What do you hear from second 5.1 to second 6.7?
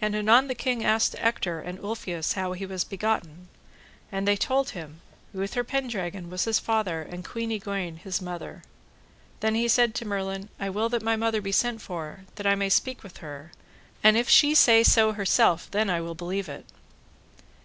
Uther Pendragon was his